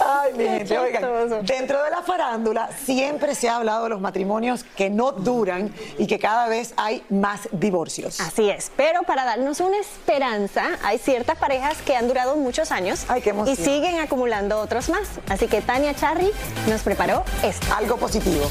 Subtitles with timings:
[0.00, 4.64] Ay, mi gente, oigan, dentro de la farándula siempre se ha hablado de los matrimonios
[4.76, 8.20] que no duran y que cada vez hay más divorcios.
[8.20, 13.04] Así es, pero para darnos una esperanza, hay ciertas parejas que han durado muchos años
[13.08, 15.08] Ay, qué y siguen acumulando otros más.
[15.28, 16.30] Así que Tania Charry
[16.68, 17.66] nos preparó esto.
[17.74, 18.46] Algo positivo.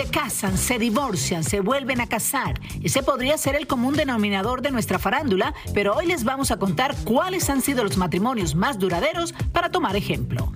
[0.00, 2.58] Se casan, se divorcian, se vuelven a casar.
[2.82, 6.96] Ese podría ser el común denominador de nuestra farándula, pero hoy les vamos a contar
[7.04, 10.54] cuáles han sido los matrimonios más duraderos para tomar ejemplo.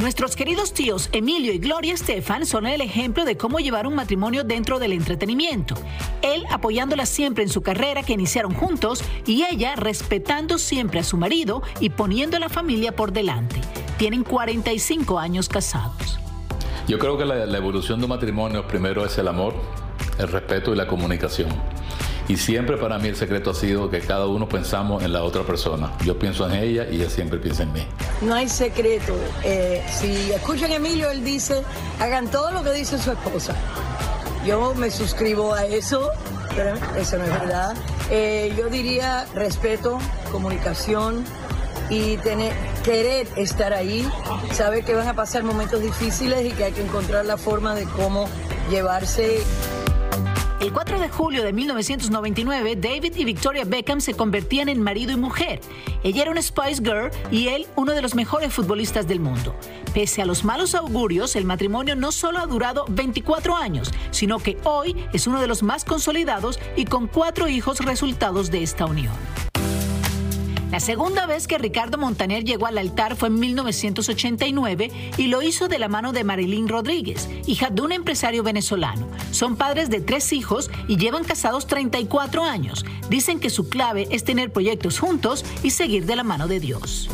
[0.00, 4.42] Nuestros queridos tíos Emilio y Gloria Estefan son el ejemplo de cómo llevar un matrimonio
[4.42, 5.76] dentro del entretenimiento.
[6.22, 11.18] Él apoyándola siempre en su carrera que iniciaron juntos y ella respetando siempre a su
[11.18, 13.60] marido y poniendo a la familia por delante.
[13.96, 16.18] Tienen 45 años casados.
[16.88, 19.54] Yo creo que la, evolución de un matrimonio primero es el amor,
[20.18, 21.48] el respeto y la comunicación.
[22.28, 25.42] Y siempre para mí el secreto ha sido que cada uno pensamos en la otra
[25.42, 25.92] persona.
[26.04, 27.86] Yo pienso en ella y ella siempre piensa en mí.
[28.20, 29.16] No hay secreto.
[29.42, 31.62] Eh, si escuchan Emilio, él dice,
[31.98, 33.56] hagan todo lo que dice su esposa.
[34.46, 36.10] Yo me suscribo a eso,
[36.54, 37.76] pero eso no es verdad.
[38.10, 39.98] Eh, yo diría respeto,
[40.30, 41.24] comunicación
[41.90, 42.52] y tener,
[42.84, 44.06] querer estar ahí,
[44.52, 47.84] saber que van a pasar momentos difíciles y que hay que encontrar la forma de
[47.84, 48.28] cómo
[48.70, 49.42] llevarse.
[50.58, 55.16] El 4 de julio de 1999, David y Victoria Beckham se convertían en marido y
[55.16, 55.60] mujer.
[56.02, 59.54] Ella era una Spice Girl y él uno de los mejores futbolistas del mundo.
[59.92, 64.56] Pese a los malos augurios, el matrimonio no solo ha durado 24 años, sino que
[64.64, 69.12] hoy es uno de los más consolidados y con cuatro hijos resultados de esta unión.
[70.70, 75.68] La segunda vez que Ricardo Montaner llegó al altar fue en 1989 y lo hizo
[75.68, 79.06] de la mano de Marilyn Rodríguez, hija de un empresario venezolano.
[79.30, 82.84] Son padres de tres hijos y llevan casados 34 años.
[83.08, 87.08] Dicen que su clave es tener proyectos juntos y seguir de la mano de Dios.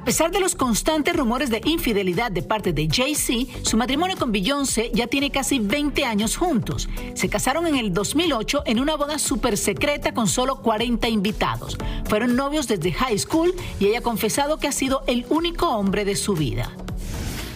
[0.00, 4.32] A pesar de los constantes rumores de infidelidad de parte de Jay-Z, su matrimonio con
[4.32, 6.88] Beyoncé ya tiene casi 20 años juntos.
[7.12, 11.76] Se casaron en el 2008 en una boda súper secreta con solo 40 invitados.
[12.08, 16.06] Fueron novios desde high school y ella ha confesado que ha sido el único hombre
[16.06, 16.72] de su vida.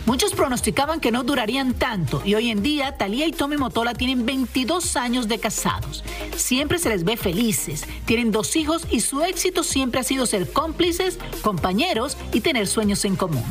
[0.07, 4.27] Muchos pronosticaban que no durarían tanto y hoy en día Talía y Tommy Motola tienen
[4.27, 6.05] 22 años de casados.
[6.37, 10.53] Siempre se les ve felices, tienen dos hijos y su éxito siempre ha sido ser
[10.53, 13.45] cómplices, compañeros y tener sueños en común.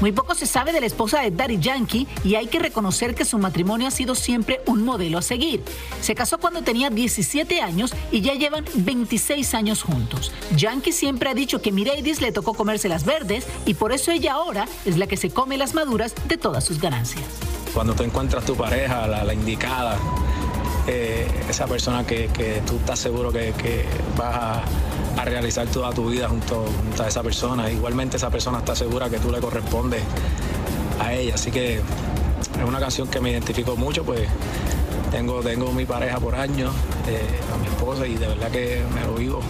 [0.00, 3.24] Muy poco se sabe de la esposa de Daddy Yankee y hay que reconocer que
[3.24, 5.62] su matrimonio ha sido siempre un modelo a seguir.
[6.00, 10.32] Se casó cuando tenía 17 años y ya llevan 26 años juntos.
[10.56, 14.34] Yankee siempre ha dicho que Mireidis le tocó comerse las verdes y por eso ella
[14.34, 17.24] ahora es la que se come las maduras de todas sus ganancias.
[17.74, 19.98] Cuando tú encuentras tu pareja, la, la indicada,
[20.88, 22.28] esa persona que,
[22.66, 23.84] tú estás seguro que,
[24.16, 24.62] vas
[25.16, 27.70] a, realizar toda tu vida junto, junto a esa persona.
[27.70, 30.00] Igualmente esa persona está segura que tú le correspondes
[31.00, 31.34] a ella.
[31.34, 34.26] Así que es una canción que me identifico mucho, pues
[35.10, 36.72] tengo, tengo mi pareja por años,
[37.08, 37.20] eh,
[37.52, 39.40] a mi esposa, y de verdad que me lo vivo.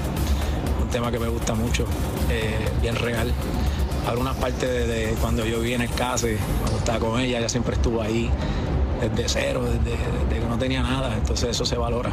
[0.83, 1.85] Un tema que me gusta mucho,
[2.31, 3.33] eh, bien real.
[4.07, 6.27] Algunas partes de, de cuando yo vi en el caso,
[6.61, 8.31] cuando estaba con ella, ella siempre estuvo ahí
[9.01, 12.13] desde cero, desde, que no tenía nada, entonces eso se valora.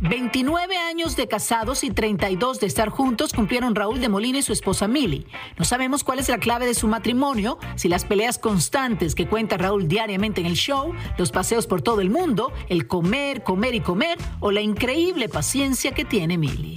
[0.00, 4.52] 29 años de casados y 32 de estar juntos cumplieron Raúl de Molina y su
[4.52, 5.26] esposa Mili.
[5.58, 9.58] No sabemos cuál es la clave de su matrimonio, si las peleas constantes que cuenta
[9.58, 13.80] Raúl diariamente en el show, los paseos por todo el mundo, el comer, comer y
[13.80, 16.76] comer o la increíble paciencia que tiene Mili.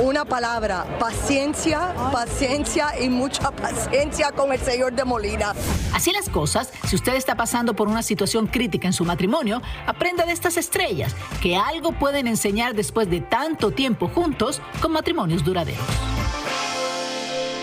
[0.00, 5.52] Una palabra, paciencia, paciencia y mucha paciencia con el señor de Molina.
[5.92, 10.24] Así las cosas, si usted está pasando por una situación crítica en su matrimonio, aprenda
[10.26, 15.84] de estas estrellas, que algo pueden enseñar después de tanto tiempo juntos con matrimonios duraderos.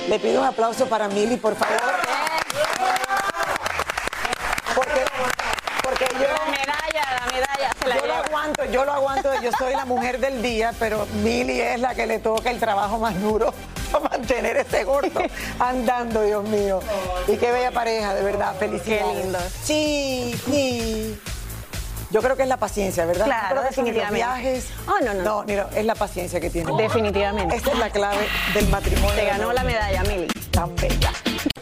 [0.10, 1.78] Le pido un aplauso para Mili, por favor.
[4.76, 5.06] Porque,
[5.84, 6.28] porque yo...
[6.28, 8.26] La medalla, la medalla se la yo lo lleva.
[8.26, 12.08] aguanto, yo lo aguanto, yo soy la mujer del día, pero Mili es la que
[12.08, 13.54] le toca el trabajo más duro
[13.92, 15.22] para mantener ese gordo
[15.60, 16.80] andando, Dios mío.
[17.28, 19.06] Y qué bella pareja, de verdad, felicidades.
[19.06, 19.44] Qué lindos.
[19.64, 21.20] Sí, sí.
[22.10, 23.26] Yo creo que es la paciencia, ¿verdad?
[23.26, 24.50] Claro, No creo que son ni los definitivamente.
[24.52, 24.70] viajes.
[24.88, 25.24] Oh, no, no.
[25.24, 26.70] No, lo- es la paciencia que tiene.
[26.76, 27.56] Definitivamente.
[27.56, 29.16] Esta es la clave del matrimonio.
[29.16, 30.28] Te ganó la medalla, Mili.
[30.52, 31.12] Tan bella.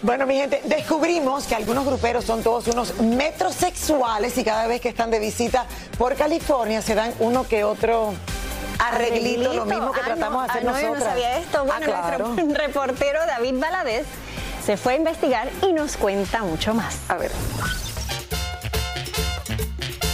[0.01, 4.89] Bueno, mi gente, descubrimos que algunos gruperos son todos unos metrosexuales y cada vez que
[4.89, 5.65] están de visita
[5.97, 8.13] por California se dan uno que otro
[8.79, 11.65] arreglito, lo mismo que Ah, tratamos no, de hacer ah, no, yo no sabía esto.
[11.65, 12.27] Bueno, Ah, claro.
[12.29, 14.05] nuestro reportero David Valadez
[14.65, 16.95] se fue a investigar y nos cuenta mucho más.
[17.09, 17.31] A ver.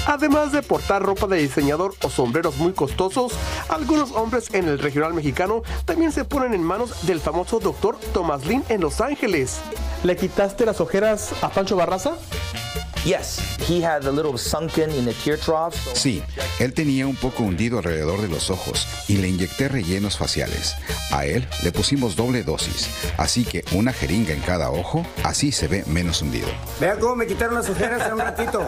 [0.06, 3.34] Además de portar ropa de diseñador o sombreros muy costosos,
[3.70, 8.46] algunos hombres en el regional mexicano también se ponen en manos del famoso doctor Thomas
[8.46, 9.60] Lin en Los Ángeles.
[10.04, 12.14] ¿Le quitaste las ojeras a Pancho Barraza?
[13.06, 15.76] Yes, he had a little sunken in the tear trough.
[15.94, 16.24] Sí,
[16.60, 20.76] él tenía un poco hundido alrededor de los ojos y le inyecté rellenos faciales.
[21.12, 25.68] A él le pusimos doble dosis, así que una jeringa en cada ojo, así se
[25.68, 26.48] ve menos hundido.
[26.80, 28.68] Vean cómo me quitaron las ojeras hace un ratito.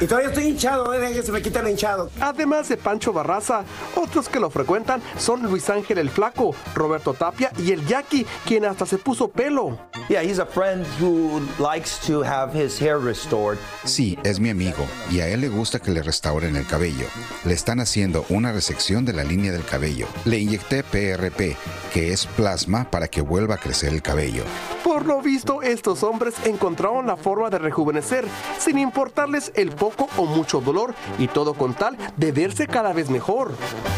[0.00, 1.12] Y todavía estoy hinchado, ¿eh?
[1.12, 2.10] Que se me quita el hinchado.
[2.20, 7.52] Además de Pancho Barraza, otros que lo frecuentan son Luis Ángel el Flaco, Roberto Tapia
[7.58, 9.78] y el Jackie, quien hasta se puso pelo.
[10.08, 13.58] Yeah, he's a friend who likes to have his hair restored.
[13.84, 17.06] Sí, es mi amigo y a él le gusta que le restauren el cabello.
[17.44, 20.06] Le están haciendo una resección de la línea del cabello.
[20.24, 21.56] Le inyecté PRP,
[21.92, 24.44] que es plasma para que vuelva a crecer el cabello.
[24.84, 28.24] Por lo visto, estos hombres encontraron la forma de rejuvenecer
[28.58, 33.10] sin importarles el poco o mucho dolor y todo con tal de verse cada vez
[33.10, 33.52] mejor.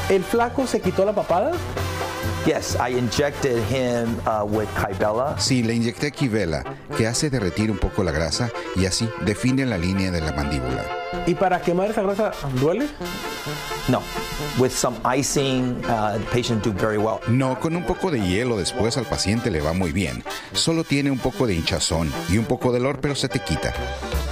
[0.09, 1.53] ¿El flaco se quitó la papada?
[2.47, 5.39] Yes, I injected him uh, with Kybella.
[5.39, 6.65] Sí, le inyecté Kivela,
[6.97, 10.98] que hace derretir un poco la grasa y así define la línea de la mandíbula.
[11.27, 12.89] ¿Y para quemar esa grasa duele?
[13.89, 14.03] No,
[14.59, 17.21] with some icing, uh, the patient do very well.
[17.29, 20.23] No, con un poco de hielo después al paciente le va muy bien.
[20.53, 23.73] Solo tiene un poco de hinchazón y un poco de dolor, pero se te quita.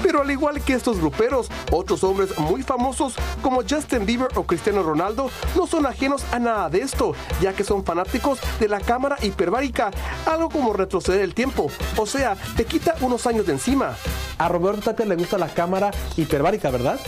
[0.02, 4.82] Pero al igual que estos gruperos, otros hombres muy famosos como Justin Bieber o Cristiano
[4.82, 9.16] Ronaldo no son ajenos a nada de esto, ya que son fanáticos de la cámara
[9.22, 9.90] hiperbárica,
[10.26, 13.96] algo como retroceder el tiempo, o sea, te quita unos años de encima.
[14.38, 16.98] A Roberto Tapia le gusta la cámara hiperbárica, ¿verdad?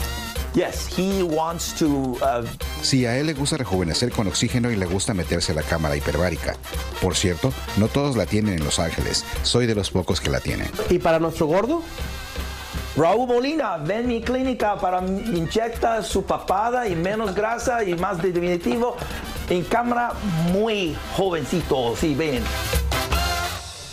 [0.53, 1.85] Yes, he wants to.
[1.87, 2.45] Uh,
[2.81, 5.95] Sí, a él le gusta rejuvenecer con oxígeno y le gusta meterse a la cámara
[5.95, 6.55] hiperbárica.
[7.01, 9.25] Por cierto, no todos la tienen en Los Ángeles.
[9.43, 10.69] Soy de los pocos que la tienen.
[10.89, 11.83] ¿Y para nuestro gordo?
[12.95, 18.97] Raúl Molina, ven mi clínica para inyectar su papada y menos grasa y más definitivo
[19.49, 20.13] en cámara
[20.51, 21.95] muy jovencito.
[21.95, 22.43] Sí, ven.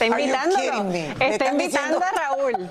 [0.01, 0.83] Está?
[0.85, 2.71] ¿Me Está invitando a Raúl.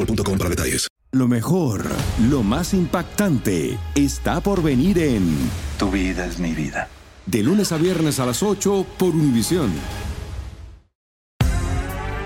[0.05, 0.87] boostmobile.com para detalles.
[1.13, 1.83] Lo mejor,
[2.29, 5.35] lo más impactante, está por venir en
[5.77, 6.87] Tu vida es mi vida.
[7.25, 9.71] De lunes a viernes a las 8 por Univisión.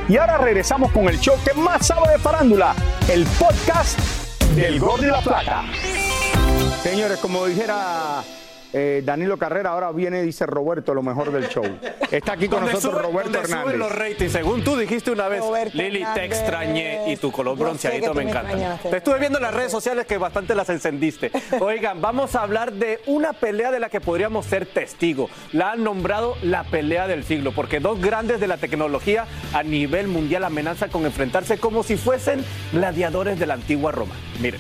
[0.07, 2.75] Y ahora regresamos con el show que más sabe de farándula,
[3.09, 3.99] el podcast
[4.55, 5.63] del Gol de la Plata.
[6.83, 8.23] Señores, como dijera
[8.77, 11.63] eh, Danilo Carrera, ahora viene, dice Roberto, lo mejor del show.
[12.11, 13.63] Está aquí con nosotros Roberto donde Hernández.
[13.67, 14.31] suben los ratings.
[14.33, 18.29] Según tú dijiste una vez, Roberto Lili, te extrañé y tu color bronceadito me me
[18.31, 18.51] encanta.
[18.51, 18.89] extrañaste.
[18.89, 21.31] Te estuve viendo en las redes sociales que bastante las encendiste.
[21.61, 25.29] Oigan, vamos a hablar de una pelea de la que podríamos ser testigo.
[25.53, 30.09] La han nombrado la pelea del siglo, porque dos grandes de la tecnología a nivel
[30.09, 34.15] mundial amenazan con enfrentarse como si fuesen gladiadores de la antigua Roma.
[34.41, 34.59] Miren.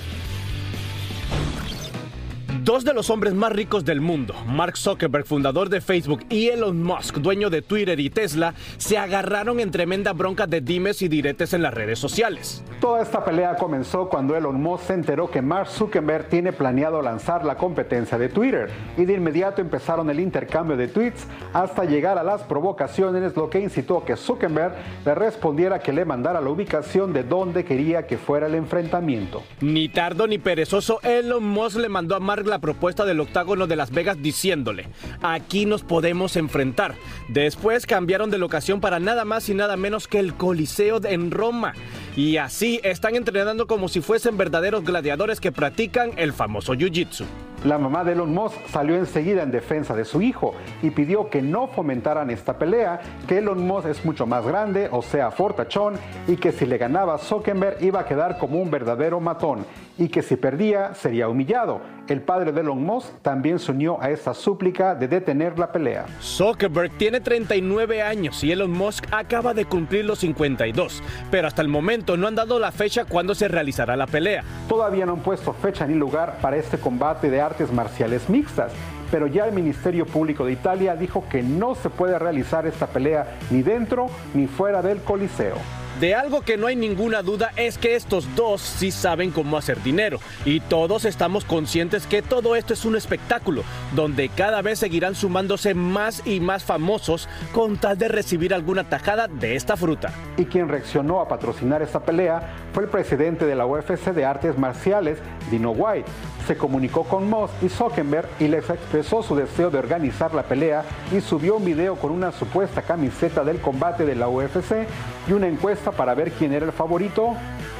[2.65, 6.81] Dos de los hombres más ricos del mundo, Mark Zuckerberg, fundador de Facebook, y Elon
[6.81, 11.53] Musk, dueño de Twitter y Tesla, se agarraron en tremenda bronca de dimes y diretes
[11.53, 12.63] en las redes sociales.
[12.81, 17.45] Toda esta pelea comenzó cuando Elon Musk se enteró que Mark Zuckerberg tiene planeado lanzar
[17.45, 22.23] la competencia de Twitter y de inmediato empezaron el intercambio de tweets hasta llegar a
[22.23, 24.73] las provocaciones, lo que incitó a que Zuckerberg
[25.05, 29.43] le respondiera que le mandara la ubicación de donde quería que fuera el enfrentamiento.
[29.61, 33.75] Ni tardo ni perezoso, Elon Musk le mandó a Mark la propuesta del octágono de
[33.75, 34.87] Las Vegas diciéndole,
[35.21, 36.95] aquí nos podemos enfrentar.
[37.29, 41.73] Después cambiaron de locación para nada más y nada menos que el Coliseo en Roma.
[42.15, 47.25] Y así están entrenando como si fuesen verdaderos gladiadores que practican el famoso Jiu-Jitsu.
[47.65, 51.41] La mamá de Elon Musk salió enseguida en defensa de su hijo y pidió que
[51.41, 55.95] no fomentaran esta pelea, que Elon Musk es mucho más grande, o sea, fortachón,
[56.27, 59.65] y que si le ganaba Zuckerberg iba a quedar como un verdadero matón,
[59.97, 61.81] y que si perdía sería humillado.
[62.07, 66.05] El padre de Elon Musk también se unió a esta súplica de detener la pelea.
[66.21, 71.67] Zuckerberg tiene 39 años y Elon Musk acaba de cumplir los 52, pero hasta el
[71.67, 74.43] momento no han dado la fecha cuando se realizará la pelea.
[74.69, 78.71] Todavía no han puesto fecha ni lugar para este combate de artes marciales mixtas,
[79.09, 83.37] pero ya el Ministerio Público de Italia dijo que no se puede realizar esta pelea
[83.49, 85.55] ni dentro ni fuera del Coliseo.
[85.99, 89.81] De algo que no hay ninguna duda es que estos dos sí saben cómo hacer
[89.81, 95.15] dinero y todos estamos conscientes que todo esto es un espectáculo donde cada vez seguirán
[95.15, 100.11] sumándose más y más famosos con tal de recibir alguna tajada de esta fruta.
[100.35, 104.57] Y quien reaccionó a patrocinar esta pelea fue el presidente de la UFC de artes
[104.57, 106.09] marciales, Dino White.
[106.45, 110.83] Se comunicó con Moss y Zuckerberg y les expresó su deseo de organizar la pelea
[111.15, 114.85] y subió un video con una supuesta camiseta del combate de la UFC
[115.27, 117.35] y una encuesta para ver quién era el favorito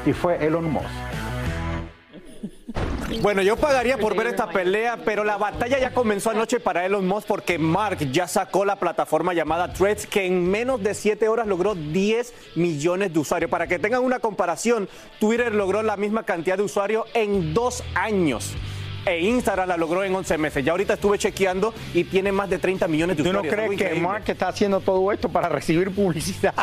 [0.05, 0.85] y fue Elon Musk.
[3.21, 7.07] Bueno, yo pagaría por ver esta pelea, pero la batalla ya comenzó anoche para Elon
[7.07, 11.47] Musk porque Mark ya sacó la plataforma llamada Threads que en menos de 7 horas
[11.47, 13.49] logró 10 millones de usuarios.
[13.49, 18.55] Para que tengan una comparación, Twitter logró la misma cantidad de usuarios en dos años.
[19.05, 20.63] E Instagram la logró en 11 meses.
[20.65, 23.53] Ya ahorita estuve chequeando y tiene más de 30 millones de ¿Tú no usuarios.
[23.55, 24.01] crees que increíble.
[24.07, 26.53] Mark está haciendo todo esto para recibir publicidad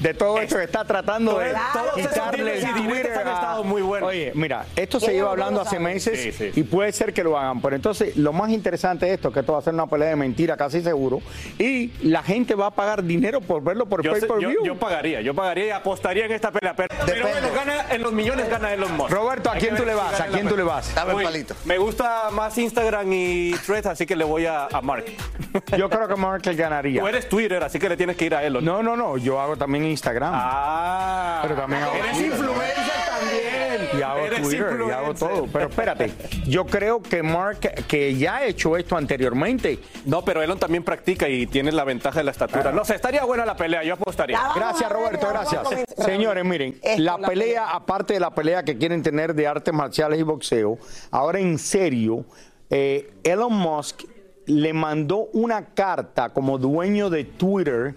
[0.00, 1.52] de todo esto que está tratando de
[1.94, 4.08] quitarle el Twitter han a- estado muy buenos.
[4.08, 6.50] Oye, mira, esto se lleva hablando hace meses Sí, sí.
[6.60, 7.60] y puede ser que lo hagan.
[7.60, 10.08] Pero entonces, lo más interesante de esto es que esto va a ser una pelea
[10.08, 11.20] de mentira casi seguro
[11.58, 14.64] y la gente va a pagar dinero por verlo por Yo, pay per yo- view.
[14.64, 16.74] yo pagaría, yo pagaría y apostaría en esta pelea.
[16.74, 19.10] Pero, pero bueno, gana, en los millones gana Elon Musk.
[19.12, 20.20] Roberto, ¿a quién tú le vas?
[20.20, 20.92] ¿A quién tú le vas?
[21.14, 21.24] Uy,
[21.64, 21.91] Me gusta
[22.32, 25.04] más Instagram y Threads, así que le voy a, a Mark.
[25.76, 27.00] Yo creo que Mark le ganaría.
[27.00, 28.64] Tú eres Twitter, así que le tienes que ir a Elon.
[28.64, 30.32] No, no, no, yo hago también Instagram.
[30.34, 32.81] Ah, pero también hago eres influencer.
[33.98, 35.46] Y hago Eres Twitter, y hago todo.
[35.52, 36.12] Pero espérate,
[36.46, 39.78] yo creo que Mark, que ya ha hecho esto anteriormente.
[40.06, 42.72] No, pero Elon también practica y tiene la ventaja de la estatura.
[42.72, 44.40] No sé, estaría buena la pelea, yo apostaría.
[44.54, 45.68] Gracias, Roberto, gracias.
[45.96, 50.22] Señores, miren, la pelea, aparte de la pelea que quieren tener de artes marciales y
[50.22, 50.78] boxeo,
[51.10, 52.24] ahora en serio,
[52.70, 54.04] eh, Elon Musk
[54.46, 57.94] le mandó una carta como dueño de Twitter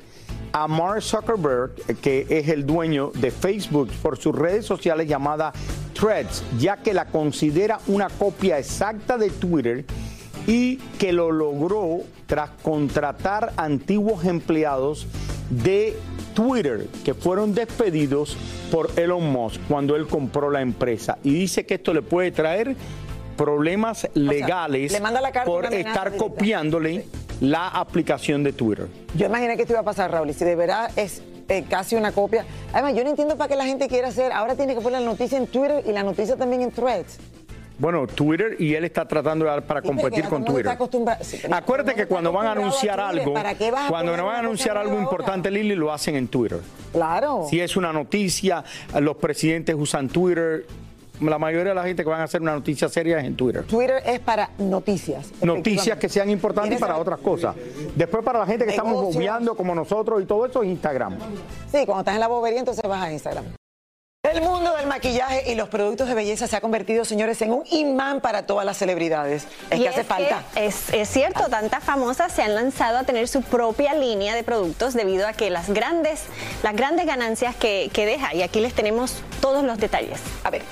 [0.51, 5.51] a Mark Zuckerberg, que es el dueño de Facebook, por sus redes sociales llamada
[5.93, 9.85] Threads, ya que la considera una copia exacta de Twitter
[10.47, 15.07] y que lo logró tras contratar antiguos empleados
[15.49, 15.97] de
[16.33, 18.37] Twitter que fueron despedidos
[18.71, 21.17] por Elon Musk cuando él compró la empresa.
[21.23, 22.75] Y dice que esto le puede traer
[23.35, 27.05] problemas legales le manda la carta por estar copiándole
[27.41, 28.87] la aplicación de Twitter.
[29.15, 31.95] Yo imaginé que esto iba a pasar, Raúl, y si de verdad es eh, casi
[31.95, 32.45] una copia.
[32.73, 34.31] Además, yo no entiendo para qué la gente quiere hacer.
[34.31, 37.17] Ahora tiene que poner la noticia en Twitter y la noticia también en Threads.
[37.77, 40.77] Bueno, Twitter y él está tratando de dar para Sí, competir con Twitter.
[41.21, 43.19] sí, Acuérdate que cuando van a anunciar Twitter.
[43.21, 45.03] algo, ¿Para qué vas a cuando no van a anunciar algo ahora?
[45.03, 46.61] importante, Lili, lo hacen en Twitter.
[46.93, 47.45] Claro.
[47.49, 48.63] Si es una noticia,
[49.01, 50.65] los presidentes usan Twitter.
[51.21, 53.63] La mayoría de la gente que van a hacer una noticia seria es en Twitter.
[53.65, 55.31] Twitter es para noticias.
[55.41, 57.55] Noticias que sean importantes para otras cosas.
[57.95, 61.17] Después para la gente que estamos bobeando como nosotros y todo eso es Instagram.
[61.71, 63.45] Sí, cuando estás en la bobería, entonces vas a Instagram.
[64.23, 67.63] El mundo del maquillaje y los productos de belleza se ha convertido, señores, en un
[67.69, 69.47] imán para todas las celebridades.
[69.69, 70.43] Es Y que hace falta.
[70.55, 74.95] es, es cierto, tantas famosas se han lanzado a tener su propia línea de productos
[74.95, 76.23] debido a que las grandes,
[76.63, 78.33] las grandes ganancias que, que deja.
[78.33, 80.19] Y aquí les tenemos todos los detalles.
[80.43, 80.63] A ver.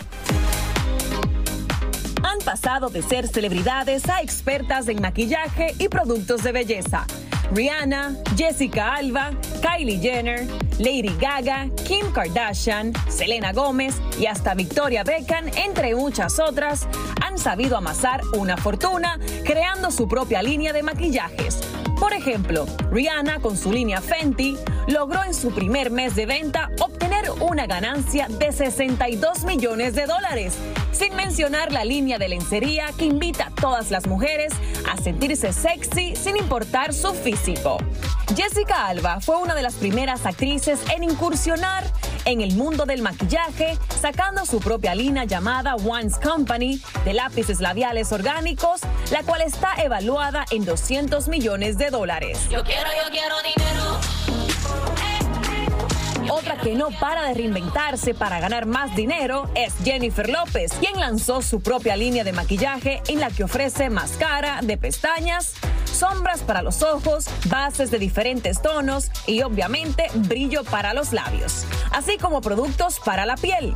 [2.33, 7.05] Han pasado de ser celebridades a expertas en maquillaje y productos de belleza.
[7.51, 10.47] Rihanna, Jessica Alba, Kylie Jenner,
[10.79, 16.87] Lady Gaga, Kim Kardashian, Selena Gómez y hasta Victoria Beckham, entre muchas otras,
[17.21, 21.59] han sabido amasar una fortuna creando su propia línea de maquillajes.
[21.99, 27.29] Por ejemplo, Rihanna con su línea Fenty logró en su primer mes de venta obtener
[27.41, 30.55] una ganancia de 62 millones de dólares,
[30.93, 34.53] sin mencionar la línea de lencería que invita a todas las mujeres
[34.89, 37.77] a sentirse sexy sin importar su físico.
[38.35, 41.83] Jessica Alba fue una de las primeras actrices en incursionar
[42.25, 48.12] en el mundo del maquillaje, sacando su propia línea llamada One's Company de lápices labiales
[48.12, 48.81] orgánicos,
[49.12, 52.39] la cual está evaluada en 200 millones de dólares.
[52.50, 53.82] Yo quiero, yo quiero dinero.
[56.30, 61.42] Otra que no para de reinventarse para ganar más dinero es Jennifer López, quien lanzó
[61.42, 65.53] su propia línea de maquillaje en la que ofrece máscara de pestañas,
[65.86, 72.18] sombras para los ojos, bases de diferentes tonos y obviamente brillo para los labios, así
[72.18, 73.74] como productos para la piel.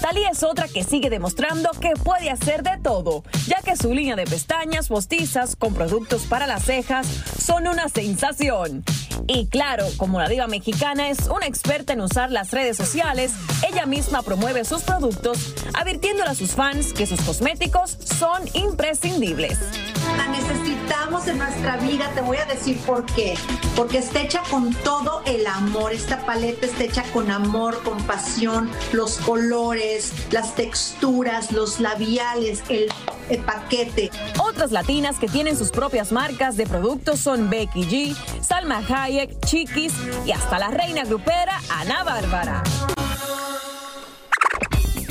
[0.00, 4.14] Talía es otra que sigue demostrando que puede hacer de todo, ya que su línea
[4.14, 7.06] de pestañas postizas con productos para las cejas
[7.42, 8.84] son una sensación.
[9.26, 13.32] Y claro, como la diva mexicana es una experta en usar las redes sociales,
[13.68, 19.58] ella misma promueve sus productos, advirtiéndole a sus fans que sus cosméticos son imprescindibles.
[20.16, 23.34] La necesitamos en nuestra vida, te voy a decir por qué.
[23.74, 25.92] Porque está hecha con todo el amor.
[25.92, 32.88] Esta paleta está hecha con amor, con pasión, los colores, las texturas, los labiales, el,
[33.28, 34.10] el paquete.
[34.38, 39.94] Otras latinas que tienen sus propias marcas de productos son Becky G, Salma Hayek, Chiquis
[40.24, 42.62] y hasta la reina grupera Ana Bárbara.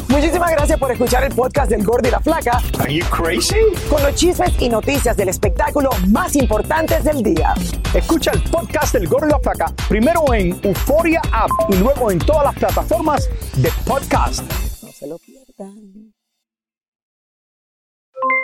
[0.10, 2.62] Muchísimas gracias por escuchar el podcast del Gordo y la Flaca.
[2.80, 3.56] Are you crazy?
[3.90, 7.54] Con los chismes y noticias del espectáculo más importantes del día.
[7.94, 12.20] Escucha el podcast del Gordo y la Flaca primero en Euforia App y luego en
[12.20, 14.42] todas las plataformas de podcast.
[14.84, 16.14] No se lo pierdan.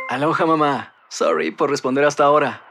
[0.10, 0.94] Aloha mamá.
[1.10, 2.71] Sorry por responder hasta ahora.